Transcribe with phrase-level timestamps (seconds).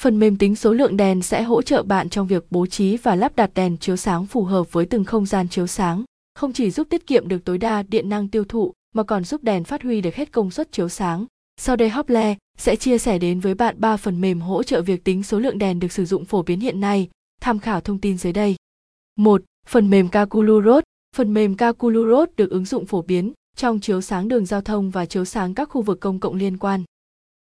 [0.00, 3.14] Phần mềm tính số lượng đèn sẽ hỗ trợ bạn trong việc bố trí và
[3.14, 6.70] lắp đặt đèn chiếu sáng phù hợp với từng không gian chiếu sáng, không chỉ
[6.70, 9.82] giúp tiết kiệm được tối đa điện năng tiêu thụ mà còn giúp đèn phát
[9.82, 11.26] huy được hết công suất chiếu sáng.
[11.60, 15.04] Sau đây Hople sẽ chia sẻ đến với bạn 3 phần mềm hỗ trợ việc
[15.04, 17.08] tính số lượng đèn được sử dụng phổ biến hiện nay,
[17.40, 18.56] tham khảo thông tin dưới đây.
[19.16, 19.42] 1.
[19.68, 20.80] Phần mềm Kakulu
[21.16, 25.06] Phần mềm Kakulu được ứng dụng phổ biến trong chiếu sáng đường giao thông và
[25.06, 26.84] chiếu sáng các khu vực công cộng liên quan.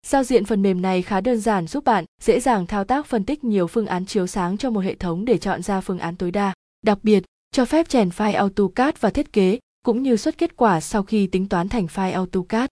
[0.07, 3.25] Giao diện phần mềm này khá đơn giản giúp bạn dễ dàng thao tác phân
[3.25, 6.17] tích nhiều phương án chiếu sáng cho một hệ thống để chọn ra phương án
[6.17, 6.55] tối đa.
[6.83, 10.81] Đặc biệt, cho phép chèn file AutoCAD và thiết kế cũng như xuất kết quả
[10.81, 12.69] sau khi tính toán thành file AutoCAD.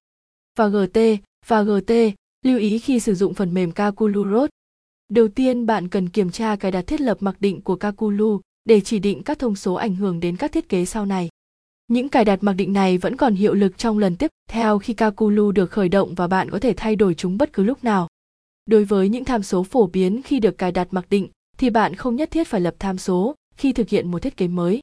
[0.59, 0.99] Và GT
[1.47, 1.93] và GT,
[2.45, 4.49] lưu ý khi sử dụng phần mềm Kakulu Road.
[5.09, 8.81] Đầu tiên bạn cần kiểm tra cài đặt thiết lập mặc định của Kakulu để
[8.81, 11.29] chỉ định các thông số ảnh hưởng đến các thiết kế sau này.
[11.89, 14.95] Những cài đặt mặc định này vẫn còn hiệu lực trong lần tiếp theo khi
[14.95, 18.09] Kakulu được khởi động và bạn có thể thay đổi chúng bất cứ lúc nào.
[18.67, 21.29] Đối với những tham số phổ biến khi được cài đặt mặc định,
[21.59, 24.49] thì bạn không nhất thiết phải lập tham số khi thực hiện một thiết kế
[24.49, 24.81] mới.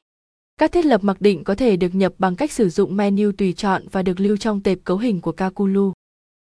[0.56, 3.52] Các thiết lập mặc định có thể được nhập bằng cách sử dụng menu tùy
[3.52, 5.92] chọn và được lưu trong tệp cấu hình của Kakulu.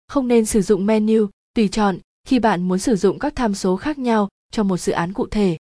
[0.08, 3.76] Không nên sử dụng menu tùy chọn khi bạn muốn sử dụng các tham số
[3.76, 5.56] khác nhau cho một dự án cụ thể.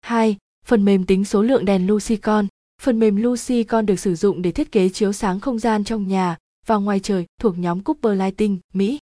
[0.00, 0.36] 2.
[0.66, 2.46] Phần mềm tính số lượng đèn Lucicon
[2.82, 6.08] Phần mềm Lucy còn được sử dụng để thiết kế chiếu sáng không gian trong
[6.08, 8.98] nhà và ngoài trời thuộc nhóm Cooper Lighting, Mỹ.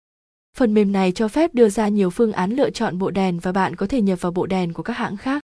[0.58, 3.52] Phần mềm này cho phép đưa ra nhiều phương án lựa chọn bộ đèn và
[3.52, 5.42] bạn có thể nhập vào bộ đèn của các hãng khác.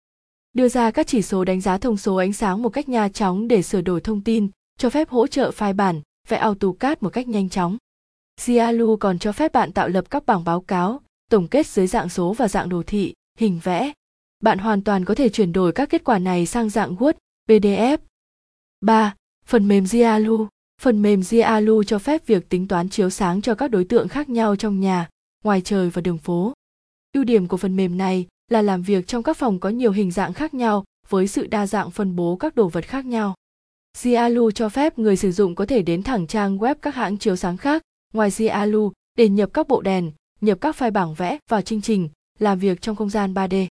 [0.53, 3.47] Đưa ra các chỉ số đánh giá thông số ánh sáng một cách nhanh chóng
[3.47, 7.27] để sửa đổi thông tin, cho phép hỗ trợ file bản, vẽ AutoCAD một cách
[7.27, 7.77] nhanh chóng.
[8.41, 11.01] Zialu còn cho phép bạn tạo lập các bảng báo cáo,
[11.31, 13.91] tổng kết dưới dạng số và dạng đồ thị, hình vẽ.
[14.43, 17.13] Bạn hoàn toàn có thể chuyển đổi các kết quả này sang dạng Word,
[17.49, 17.97] PDF,
[18.81, 19.15] 3.
[19.45, 20.47] Phần mềm Zialu
[20.81, 24.29] Phần mềm Zialu cho phép việc tính toán chiếu sáng cho các đối tượng khác
[24.29, 25.09] nhau trong nhà,
[25.43, 26.53] ngoài trời và đường phố.
[27.13, 30.11] Ưu điểm của phần mềm này là làm việc trong các phòng có nhiều hình
[30.11, 33.35] dạng khác nhau với sự đa dạng phân bố các đồ vật khác nhau.
[33.97, 37.35] Zialu cho phép người sử dụng có thể đến thẳng trang web các hãng chiếu
[37.35, 37.81] sáng khác
[38.13, 40.11] ngoài Zialu để nhập các bộ đèn,
[40.41, 43.67] nhập các file bảng vẽ vào chương trình, làm việc trong không gian 3D.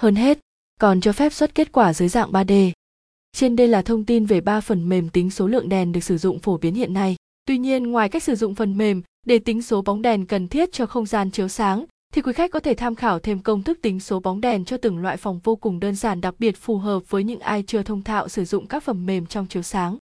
[0.00, 0.38] Hơn hết,
[0.80, 2.72] còn cho phép xuất kết quả dưới dạng 3D.
[3.36, 6.18] Trên đây là thông tin về 3 phần mềm tính số lượng đèn được sử
[6.18, 7.16] dụng phổ biến hiện nay.
[7.46, 10.72] Tuy nhiên, ngoài cách sử dụng phần mềm để tính số bóng đèn cần thiết
[10.72, 13.78] cho không gian chiếu sáng, thì quý khách có thể tham khảo thêm công thức
[13.82, 16.78] tính số bóng đèn cho từng loại phòng vô cùng đơn giản đặc biệt phù
[16.78, 19.98] hợp với những ai chưa thông thạo sử dụng các phần mềm trong chiếu sáng.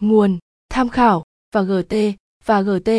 [0.00, 0.38] Nguồn,
[0.70, 1.24] tham khảo
[1.54, 1.94] và GT
[2.44, 2.90] và GT